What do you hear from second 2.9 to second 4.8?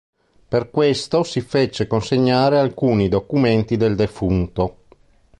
documenti del defunto.